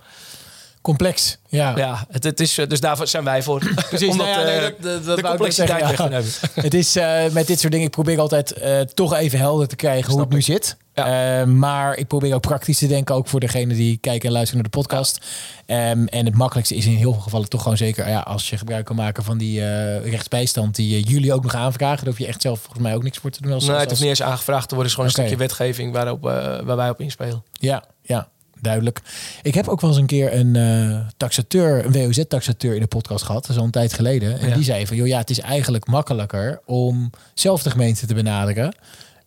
[0.81, 1.37] Complex.
[1.47, 1.73] Ja.
[1.77, 3.59] Ja, het, het is, eh, dus daarvoor zijn wij voor.
[3.89, 6.09] Precies, Omdat nou ja, nee, eh, dat- dat- dat de complexiteit weg ja.
[6.09, 6.31] hebben.
[6.63, 9.75] Het is eh, met dit soort dingen, ik probeer altijd eh, toch even helder te
[9.75, 10.77] krijgen hoe het nu zit.
[10.93, 11.39] Ja.
[11.41, 14.61] Eh, maar ik probeer ook praktisch te denken, ook voor degene die kijken en luisteren
[14.61, 15.25] naar de podcast.
[15.65, 18.57] Ehm, en het makkelijkste is in heel veel gevallen toch gewoon zeker ja, als je
[18.57, 21.97] gebruik kan maken van die eh, rechtsbijstand die eh, jullie ook nog aanvragen.
[21.97, 23.51] Daar hoef je echt zelf volgens mij ook niks voor te doen.
[23.51, 24.91] Als, Nee, het hoeft niet eens aangevraagd te worden.
[24.93, 26.31] Het is gewoon een stukje wetgeving waarop, eh,
[26.61, 27.43] waar wij op inspelen.
[27.51, 28.27] Ja, ja,
[28.61, 29.01] duidelijk.
[29.41, 33.41] Ik heb ook wel eens een keer een taxateur, een WOZ-taxateur in de podcast gehad.
[33.41, 34.39] Dat is al een tijd geleden.
[34.39, 34.55] En Ja.
[34.55, 38.73] die zei van, joh, ja, het is eigenlijk makkelijker om zelf de gemeente te benaderen.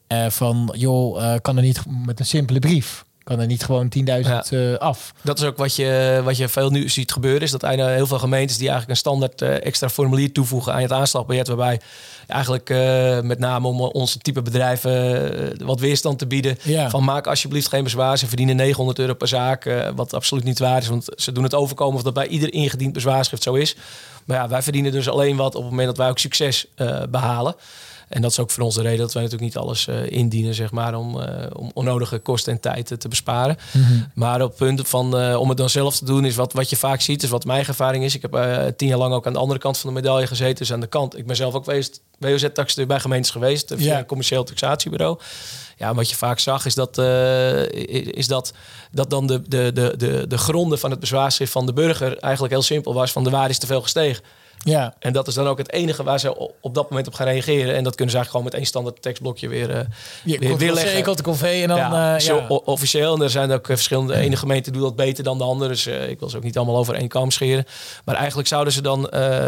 [0.06, 3.88] Eh, van, joh, eh, kan er niet met een simpele brief, kan er niet gewoon
[3.88, 5.12] 10.000 eh, af.
[5.22, 7.40] Dat is ook wat je, wat je veel nu ziet gebeuren.
[7.40, 10.92] Is dat eigenlijk heel veel gemeentes die eigenlijk een standaard extra formulier toevoegen aan het
[10.92, 11.48] aanslagbiljet.
[11.48, 11.80] Waarbij
[12.26, 12.68] eigenlijk
[13.24, 16.58] met name om onze type bedrijven wat weerstand te bieden.
[16.62, 16.90] Ja.
[16.90, 18.18] Van maak alsjeblieft geen bezwaar.
[18.18, 19.90] Ze verdienen 900 euro per zaak.
[19.94, 20.88] wat absoluut niet waar is.
[20.88, 23.76] Want ze doen het overkomen of dat bij ieder ingediend bezwaarschrift zo is.
[24.26, 27.02] Maar ja, wij verdienen dus alleen wat op het moment dat wij ook succes eh,
[27.08, 27.54] behalen.
[28.08, 30.54] En dat is ook voor ons de reden dat wij natuurlijk niet alles eh, indienen,
[30.54, 33.56] zeg maar, om, eh, om onnodige kosten en tijd eh, te besparen.
[34.14, 36.76] Maar op punten van eh, om het dan zelf te doen, is wat, wat je
[36.76, 38.14] vaak ziet, is wat mijn ervaring is.
[38.14, 40.56] Ik heb tien jaar lang ook aan de andere kant van de medaille gezeten.
[40.56, 41.18] Dus aan de kant.
[41.18, 43.98] Ik ben zelf ook geweest, WOZ-taxateur bij gemeentes geweest, via Ja.
[43.98, 45.18] een commercieel taxatiebureau.
[45.76, 46.98] Ja, wat je vaak zag is dat,
[48.10, 48.52] is dat,
[48.92, 52.52] dat dan de, de, de, de, de gronden van het bezwaarschrift van de burger eigenlijk
[52.52, 54.22] heel simpel was: van de waarde is te veel gestegen.
[54.64, 57.26] Ja, En dat is dan ook het enige waar ze op dat moment op gaan
[57.26, 57.74] reageren.
[57.74, 59.76] En dat kunnen ze eigenlijk gewoon met één standaard tekstblokje weer, eh
[60.24, 61.04] je weer, weer leggen.
[61.40, 61.76] En dan...
[61.76, 62.46] ja, eh, zo ja.
[62.48, 63.14] officieel.
[63.14, 64.12] En er zijn ook eh, verschillende.
[64.12, 65.70] De ene gemeente doet dat beter dan de andere.
[65.70, 67.64] Dus ik wil ze ook niet allemaal over één kam scheren.
[68.04, 69.04] Maar eigenlijk zouden ze dan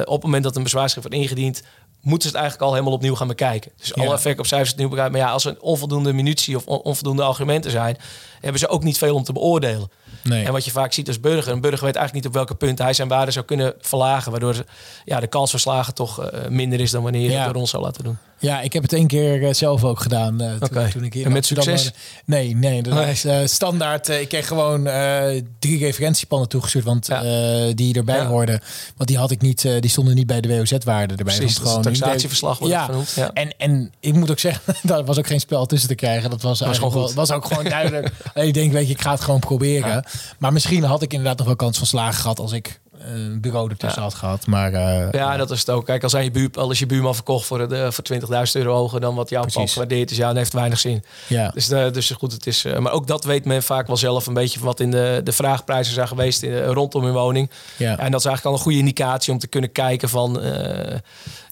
[0.07, 1.63] op het moment dat een bezwaarschrift wordt ingediend.
[2.01, 3.73] Moeten ze het eigenlijk al helemaal opnieuw gaan bekijken.
[3.77, 4.05] Dus Ja.
[4.05, 5.13] alle verkoopcijfers opnieuw bekijken.
[5.13, 7.97] Maar ja, als er onvoldoende munitie of on- onvoldoende argumenten zijn,
[8.41, 9.91] hebben ze ook niet veel om te beoordelen.
[10.29, 10.45] Nee.
[10.45, 12.85] En wat je vaak ziet als burger, een burger weet eigenlijk niet op welke punten
[12.85, 14.31] hij zijn waarde zou kunnen verlagen.
[14.31, 14.65] Waardoor
[15.05, 17.37] ja, de kans van slagen toch eh, minder is dan wanneer je Ja.
[17.37, 18.19] het door ons zou laten doen.
[18.41, 20.41] Ja, ik heb het één keer eh, zelf ook gedaan.
[20.41, 21.83] eh, toen, ik hier En met succes?
[21.85, 21.93] woonde.
[22.25, 23.11] Nee, nee, dat Nee.
[23.11, 24.09] is eh, standaard.
[24.09, 24.83] ik kreeg gewoon
[25.59, 27.23] drie referentiepannen toegestuurd, want Ja.
[27.73, 28.27] die erbij Ja.
[28.27, 28.61] hoorden.
[28.97, 31.37] Want die had ik niet, die stonden niet bij de WOZ-waarde erbij.
[31.37, 32.85] Precies, dat taxatieverslag wordt Ja.
[32.85, 33.11] genoemd.
[33.11, 33.31] Ja.
[33.33, 36.31] En, en ik moet ook zeggen, daar was ook geen spel tussen te krijgen.
[36.31, 37.15] Dat was, gewoon wel- goed.
[37.15, 38.11] was ook gewoon duidelijk.
[38.35, 40.05] Ik denk, weet je, ik ga het gewoon proberen.
[40.39, 43.71] Maar misschien had ik inderdaad nog wel kans van slagen gehad als ik een bureau
[43.71, 44.09] ertussen Ja.
[44.09, 44.47] had gehad.
[44.47, 45.85] Maar eh, Ja, dat is het ook.
[45.85, 48.05] Kijk, als, je buur, al is je buurman verkocht voor, de, voor
[48.47, 51.05] 20.000 euro hoger dan wat jouw pand gewaardeerd is, ja, dan heeft het weinig zin.
[51.27, 51.49] ja.
[51.55, 52.65] Dus, eh, dus goed, het is.
[52.65, 55.33] eh, maar ook dat weet men vaak wel zelf een beetje wat in de, de
[55.33, 57.51] vraagprijzen zijn geweest in, rondom hun woning.
[57.77, 57.99] Ja.
[57.99, 60.41] En dat is eigenlijk al een goede indicatie om te kunnen kijken van,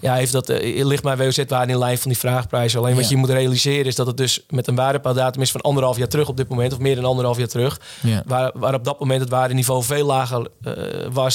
[0.00, 2.78] ja, heeft dat, ligt mijn WOZ-waarde in lijn van die vraagprijzen.
[2.80, 3.10] Alleen wat Ja.
[3.10, 6.28] je moet realiseren is dat het dus met een waardepaaldatum is van anderhalf jaar terug
[6.28, 7.80] op dit moment, of meer dan anderhalf jaar terug.
[8.02, 8.22] Ja.
[8.26, 10.72] Waar, waar op dat moment het waardeniveau veel lager eh,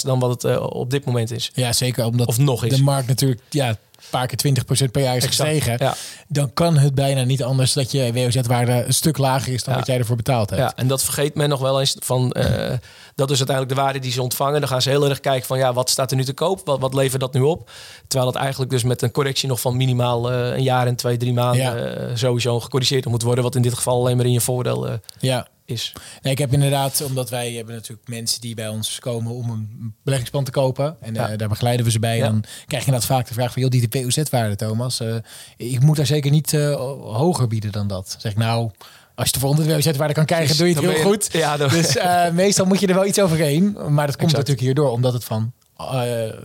[0.01, 1.51] dan wat het eh, op dit moment is.
[1.53, 2.75] ja, zeker omdat Of nog is.
[2.77, 3.75] de markt natuurlijk ja,
[4.09, 4.53] paar keer
[4.87, 5.95] 20% per jaar is Exact, gestegen, ja.
[6.27, 9.79] dan kan het bijna niet anders dat je WOZ-waarde een stuk lager is dan Ja.
[9.79, 10.61] wat jij ervoor betaald hebt.
[10.61, 12.31] Ja, en dat vergeet men nog wel eens van.
[12.31, 12.77] eh,
[13.15, 14.59] dat is uiteindelijk de waarde die ze ontvangen.
[14.59, 16.61] Dan gaan ze heel erg kijken van ja, wat staat er nu te koop?
[16.65, 17.69] Wat, wat levert dat nu op?
[18.07, 21.17] Terwijl het eigenlijk dus met een correctie nog van minimaal eh, een jaar en twee,
[21.17, 21.61] drie maanden
[22.09, 22.15] Ja.
[22.15, 23.43] sowieso gecorrigeerd moet worden.
[23.43, 24.87] Wat in dit geval alleen maar in je voordeel
[25.19, 25.47] ja.
[25.65, 25.93] Is.
[26.21, 29.93] Nee, ik heb inderdaad, omdat wij hebben natuurlijk mensen die bij ons komen om een
[30.03, 30.97] beleggingsplan te kopen.
[31.01, 31.29] En Ja.
[31.29, 32.17] eh, daar begeleiden we ze bij.
[32.17, 32.25] Ja.
[32.25, 34.99] Dan krijg je inderdaad vaak de vraag van, joh, die POZ-waarde, Thomas.
[34.99, 35.15] eh,
[35.57, 38.15] ik moet daar zeker niet eh, hoger bieden dan dat.
[38.19, 38.71] Zeg ik nou,
[39.15, 41.29] als je de volgende WOZ-waarde kan krijgen, doe je het heel je- goed.
[41.31, 41.97] Ja, dan, Dus
[42.33, 43.71] meestal moet je er wel iets overheen.
[43.71, 44.31] Maar dat komt Exact.
[44.31, 45.53] natuurlijk hierdoor, omdat het van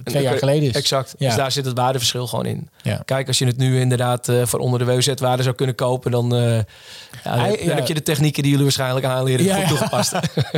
[0.05, 0.75] twee jaar geleden is.
[0.75, 1.14] Exact.
[1.18, 1.27] Ja.
[1.27, 2.68] Dus daar zit het waardeverschil gewoon in.
[2.83, 3.03] Ja.
[3.05, 6.35] Kijk, als je het nu inderdaad eh, voor onder de WZ-waarde zou kunnen kopen, dan,
[6.35, 6.55] eh,
[7.25, 9.68] ja, dan, heb je de technieken die jullie waarschijnlijk aanleren goed ja.
[9.68, 10.12] toegepast.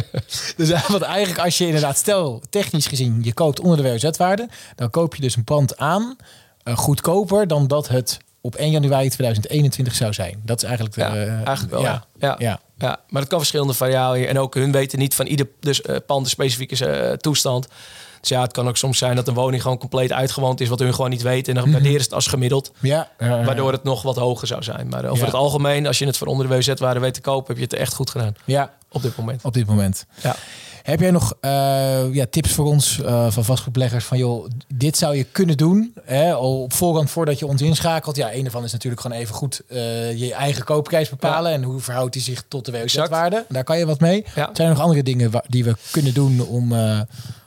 [0.57, 4.49] Dus eh, want eigenlijk als je inderdaad, stel technisch gezien, je koopt onder de WOZ-waarde,
[4.75, 6.17] dan koop je dus een pand aan
[6.63, 10.41] eh, goedkoper dan dat het op 1 januari 2021 zou zijn.
[10.45, 11.83] Dat is eigenlijk de, Ja, eh, eigenlijk wel.
[11.83, 12.61] Ja, Ja.
[12.79, 13.01] Ja.
[13.09, 14.29] maar het kan verschillende variabelen.
[14.29, 17.69] En ook hun weten niet van ieder dus, eh, pand een specifieke eh, toestand.
[18.21, 20.79] Dus ja, het kan ook soms zijn dat een woning gewoon compleet uitgewoond is, wat
[20.79, 21.55] hun gewoon niet weten.
[21.57, 23.09] En dan waarderen ze het als gemiddeld, ja.
[23.19, 24.89] waardoor het nog wat hoger zou zijn.
[24.89, 25.25] Maar over Ja.
[25.25, 27.73] het algemeen, als je het voor onder de WZ-waarde weet te kopen, heb je het
[27.73, 29.45] echt goed gedaan ja, op dit moment.
[29.45, 30.07] op dit moment.
[30.23, 30.37] Ja.
[30.89, 35.17] Heb jij nog eh, ja, tips voor ons eh, van vastgoedbeleggers van joh, dit zou
[35.17, 38.17] je kunnen doen hè, op voorhand voordat je ons inschakelt?
[38.17, 41.81] Ja, een ervan is natuurlijk gewoon even goed eh, je eigen koopprijs bepalen en hoe
[41.81, 43.45] verhoudt die zich tot de WOZ-waarde.
[43.49, 44.25] Daar kan je wat mee.
[44.35, 44.51] Ja.
[44.53, 46.75] Zijn er nog andere dingen die we kunnen doen om...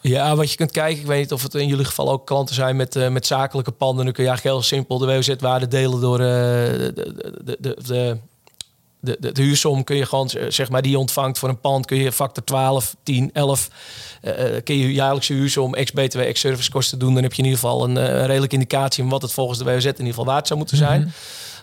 [0.01, 2.55] Ja, wat je kunt kijken, ik weet niet of het in jullie geval ook klanten
[2.55, 4.05] zijn met, met zakelijke panden.
[4.05, 8.17] Dan kun je eigenlijk heel simpel de WOZ-waarde delen door de, de, de, de,
[9.01, 9.83] de, de, huursom.
[9.83, 12.43] Kun je gewoon, eh, zeg maar, die je ontvangt voor een pand, kun je factor
[12.43, 13.69] 12, 10, 11.
[14.21, 17.13] eh, eh, kun je jaarlijkse huursom, ex-BTW, ex-servicekosten doen.
[17.13, 19.57] Dan heb je in ieder geval een, eh, een redelijke indicatie van wat het volgens
[19.59, 21.13] de WOZ in ieder geval waard zou moeten zijn.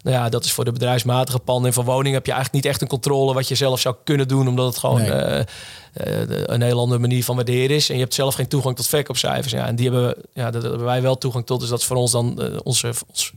[0.03, 1.67] Nou ja, dat is voor de bedrijfsmatige panden.
[1.67, 4.29] En voor woningen heb je eigenlijk niet echt een controle wat je zelf zou kunnen
[4.29, 5.11] doen, omdat het gewoon Nee.
[5.11, 5.45] eh,
[6.45, 7.89] een heel andere manier van waarderen is.
[7.89, 9.53] En je hebt zelf geen toegang tot verkoopcijfers.
[9.53, 11.61] Ja, en die hebben, we- ja, daar hebben wij wel toegang tot.
[11.61, 13.33] Dus dat is voor ons dan onze, ons,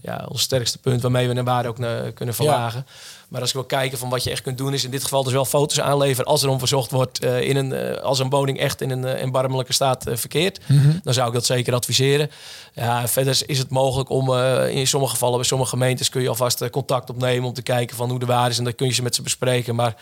[0.00, 1.76] ja, ons sterkste punt waarmee we een waarde ook
[2.14, 2.86] kunnen verlagen.
[3.32, 5.22] Maar als ik wil kijken van wat je echt kunt doen, is in dit geval
[5.22, 8.30] dus wel foto's aanleveren als er om verzocht wordt eh, in een, eh, als een
[8.30, 10.60] woning echt in een uh, erbarmelijke staat verkeert.
[11.02, 12.30] Dan zou ik dat zeker adviseren.
[12.72, 14.34] Ja, verder is het mogelijk om
[14.68, 18.10] in sommige gevallen, bij sommige gemeentes kun je alvast contact opnemen om te kijken van
[18.10, 18.58] hoe de waarde is.
[18.58, 19.74] En dan kun je ze met ze bespreken.
[19.74, 19.96] Maar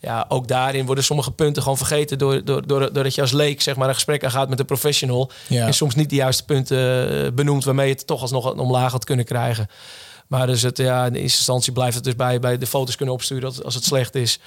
[0.00, 3.60] ja, ook daarin worden sommige punten gewoon vergeten door, door, door, doordat je als leek
[3.62, 5.30] zeg maar, een gesprek aangaat met een professional.
[5.46, 5.66] Ja.
[5.66, 9.04] En soms niet de juiste punten benoemt waarmee je het toch alsnog een omlaag had
[9.04, 9.68] kunnen krijgen.
[10.28, 13.14] Maar dus het, ja, in eerste instantie blijft het dus bij, bij de foto's kunnen
[13.14, 14.38] opsturen als, als het slecht is.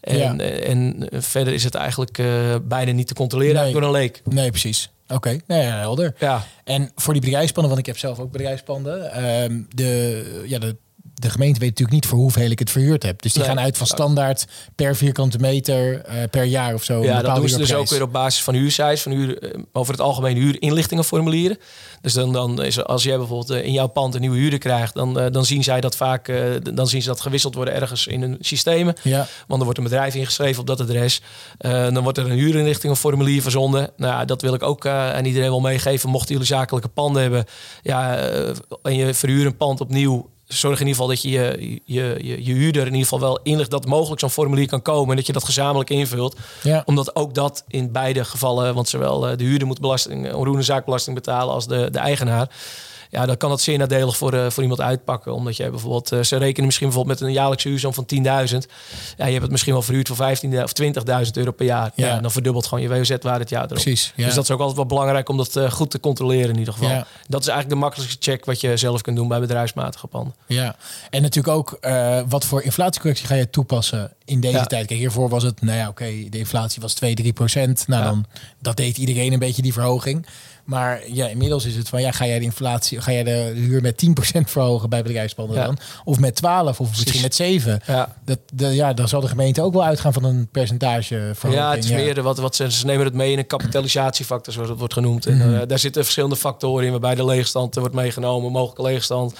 [0.00, 0.36] En, Ja.
[0.38, 3.72] en verder is het eigenlijk eh, bijna niet te controleren Nee.
[3.72, 4.22] door een leek.
[4.24, 4.90] nee, precies.
[5.08, 6.14] Oké, nee, helder.
[6.18, 9.12] Ja, En voor die bedrijfspanden, want ik heb zelf ook bedrijfspanden.
[9.12, 10.76] ehm, de, ja, de,
[11.18, 13.22] de gemeente weet natuurlijk niet voor hoeveel ik het verhuurd heb.
[13.22, 13.50] Dus die Nee.
[13.50, 17.00] gaan uit van standaard per vierkante meter eh, per jaar of zo.
[17.00, 19.60] een ja dat doen ze dus ook weer op basis van huurcijfers, van huur, eh,
[19.72, 21.58] over het algemeen huurinlichtingenformulieren.
[22.00, 24.94] Dus dan, dan is als jij bijvoorbeeld eh, in jouw pand een nieuwe huurder krijgt,
[24.94, 26.32] dan, dan zien zij dat vaak,
[26.74, 28.94] dan zien ze dat gewisseld worden ergens in hun systemen.
[29.02, 31.20] Ja, Want er wordt een bedrijf ingeschreven op dat adres.
[31.58, 33.90] Dan wordt er een huurinrichtingenformulier verzonden.
[33.96, 36.08] Nou, ja, dat wil ik ook aan iedereen wel meegeven.
[36.10, 37.44] Mochten jullie zakelijke panden hebben
[37.82, 38.16] ja,
[38.82, 40.28] en je verhuurt een pand opnieuw.
[40.48, 43.38] Zorg in ieder geval dat je je, je, je, je huurder in ieder geval wel
[43.42, 45.10] inlicht dat mogelijk zo'n formulier kan komen.
[45.10, 46.36] En dat je dat gezamenlijk invult.
[46.62, 46.82] ja.
[46.84, 50.64] Omdat ook dat in beide gevallen, want zowel eh, de huurder moet belasting, eh, onroerende
[50.64, 52.48] zaakbelasting betalen als de, de eigenaar.
[53.10, 55.34] Ja, dan kan dat zeer nadelig voor, eh, voor iemand uitpakken.
[55.34, 58.66] Omdat je bijvoorbeeld, ze rekenen misschien bijvoorbeeld met een jaarlijkse huursom van 10.000.
[59.16, 61.90] Ja, je hebt het misschien wel verhuurd voor 15.000 of 20.000 euro per jaar.
[61.94, 62.06] Ja.
[62.06, 62.20] Ja.
[62.20, 63.82] dan verdubbelt gewoon je WOZ-waarde het jaar erop.
[63.82, 64.12] precies.
[64.16, 64.24] Ja.
[64.24, 66.88] Dus dat is ook altijd wel belangrijk om dat goed te controleren in ieder geval.
[66.88, 67.06] Ja.
[67.26, 70.34] Dat is eigenlijk de makkelijkste check wat je zelf kunt doen bij bedrijfsmatige panden.
[70.46, 70.76] Ja,
[71.10, 74.64] en natuurlijk ook eh, wat voor inflatiecorrectie ga je toepassen in deze Ja.
[74.64, 74.86] tijd.
[74.86, 77.84] Kijk, hiervoor was het, nou ja, oké, de inflatie was 2, 3 procent.
[77.88, 78.08] Nou, Ja.
[78.10, 78.26] dan
[78.58, 80.26] dat deed iedereen een beetje die verhoging.
[80.64, 83.82] Maar ja, inmiddels is het van, ja, ga jij de inflatie, ga jij de huur
[83.82, 85.64] met 10 procent verhogen bij bedrijfspanden Ja.
[85.64, 85.78] dan?
[86.04, 87.80] Of met 12 of misschien met 7?
[87.86, 91.64] Ja, Dat, de, ja, dan zal de gemeente ook wel uitgaan van een percentage verhoging.
[91.64, 94.68] Ja, het is meer wat, wat ze, ze nemen het mee in een kapitalisatiefactor, zoals
[94.68, 95.26] het wordt genoemd.
[95.26, 95.54] En Mhm.
[95.54, 99.34] eh, daar zitten verschillende factoren in, waarbij de leegstand wordt meegenomen, mogelijke leegstand.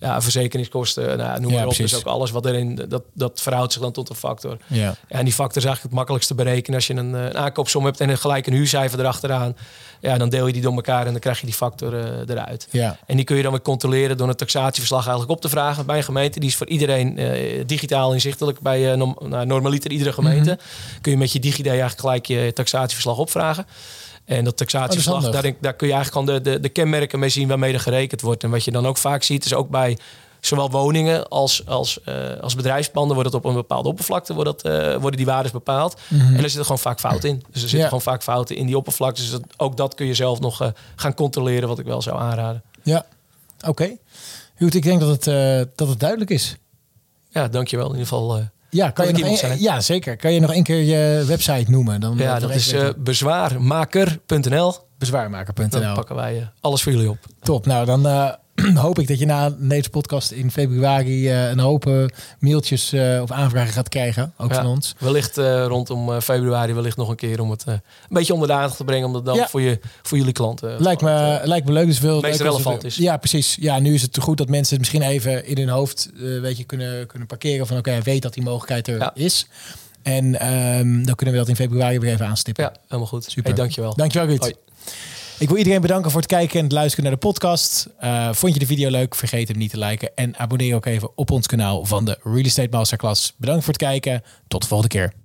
[0.00, 1.74] Ja, verzekeringskosten, nou, noem Ja, maar op.
[1.74, 1.90] precies.
[1.90, 4.56] Dus ook alles wat erin, dat, dat verhoudt zich dan tot een factor.
[4.66, 6.74] Ja, en die factor is eigenlijk het makkelijkst te berekenen.
[6.74, 9.56] Als je een, eh, een aankoopsom hebt en een gelijk een huurcijfer erachteraan,
[10.00, 12.68] ja, dan deel je die door elkaar en dan krijg je die factor eh, eruit.
[12.70, 15.86] ja, En die kun je dan weer controleren door een taxatieverslag eigenlijk op te vragen
[15.86, 16.40] bij een gemeente.
[16.40, 20.58] Die is voor iedereen eh, digitaal inzichtelijk bij uh, norm, nou, normaliter iedere gemeente.
[21.00, 23.66] Kun je met je DigiD eigenlijk gelijk je taxatieverslag opvragen.
[24.36, 27.28] En dat taxatieverslag, Oh, daar, daar kun je eigenlijk gewoon de, de, de kenmerken mee
[27.28, 28.42] zien waarmee er gerekend wordt.
[28.44, 29.98] En wat je dan ook vaak ziet, is ook bij
[30.40, 34.72] zowel woningen als, als, eh, als bedrijfspanden wordt het op een bepaalde oppervlakte wordt dat,
[34.72, 36.00] eh, worden die waardes bepaald.
[36.10, 37.36] En er zitten gewoon vaak fouten in.
[37.36, 37.84] Dus er zitten Ja.
[37.84, 39.20] gewoon vaak fouten in die oppervlakte.
[39.20, 42.20] Dus dat, ook dat kun je zelf nog eh, gaan controleren, wat ik wel zou
[42.20, 42.62] aanraden.
[42.82, 43.06] Ja,
[43.66, 43.96] oké.
[44.58, 45.24] Goed, ik denk dat het,
[45.76, 46.56] dat het duidelijk is.
[47.28, 48.40] Ja, dankjewel in ieder geval.
[48.70, 48.78] Eh.
[48.78, 49.60] Ja, kan je ik nog een, zijn?
[49.60, 50.16] ja, zeker.
[50.16, 52.00] Kan je nog een keer je website noemen?
[52.00, 54.74] Dan ja, dan dat is eh, bezwaarmaker.nl.
[54.98, 55.68] bezwaarmaker.nl.
[55.68, 57.18] Dan pakken wij eh, alles voor jullie op.
[57.42, 57.66] Top.
[57.66, 58.32] Nou, dan eh,
[58.74, 62.04] hoop ik dat je na deze podcast in februari eh, een hoop eh,
[62.38, 64.32] mailtjes eh, of aanvragen gaat krijgen.
[64.36, 64.56] Ook Ja.
[64.56, 64.94] van ons.
[64.98, 68.84] Wellicht rondom februari, wellicht nog een keer om het een beetje onder de aandacht te
[68.84, 69.06] brengen.
[69.06, 69.48] Om dat dan Ja.
[69.48, 70.76] voor, je, voor jullie klanten.
[70.82, 71.86] Lijkt me, lijkt me leuk.
[71.86, 72.96] Dus veel meest het- relevant is.
[72.96, 73.56] Ja, precies.
[73.60, 76.10] Ja, nu is het goed dat mensen het misschien even in hun hoofd
[76.42, 77.66] weet je, kunnen, kunnen parkeren.
[77.66, 79.10] Van oké, hij weet dat die mogelijkheid er Ja.
[79.14, 79.46] is.
[80.02, 82.64] En ehm, dan kunnen we dat in februari weer even aanstippen.
[82.64, 83.24] Ja, helemaal goed.
[83.24, 83.44] Super.
[83.44, 83.94] Hey, dankjewel.
[83.96, 84.40] Dankjewel, Ruud.
[84.40, 84.54] Hoi.
[85.40, 87.88] Ik wil iedereen bedanken voor het kijken en het luisteren naar de podcast.
[87.98, 89.14] Eh, vond je de video leuk?
[89.14, 90.10] Vergeet hem niet te liken.
[90.14, 93.34] En abonneer ook even op ons kanaal van de Real Estate Masterclass.
[93.36, 94.22] Bedankt voor het kijken.
[94.48, 95.12] Tot de volgende keer.